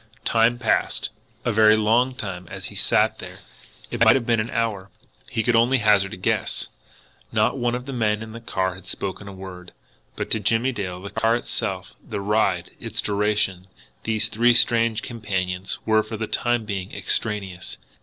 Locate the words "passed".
0.57-1.11